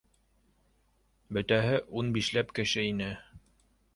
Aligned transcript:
Бөтәһе 1.37 1.77
ун 2.01 2.11
бишләп 2.17 2.53
кеше 2.61 2.89
ине. 2.95 3.13